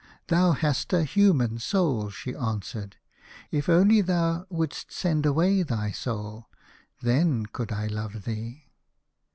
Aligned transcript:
"Thou 0.29 0.53
hast 0.53 0.93
a 0.93 1.03
human 1.03 1.59
soul," 1.59 2.09
she 2.09 2.33
answered." 2.33 2.95
If 3.51 3.69
only 3.69 4.01
thou 4.01 4.47
would'st 4.49 4.91
send 4.91 5.27
away 5.27 5.61
thy 5.61 5.91
soul, 5.91 6.47
then 7.03 7.45
could 7.45 7.71
I 7.71 7.85
love 7.85 8.23
thee." 8.23 8.63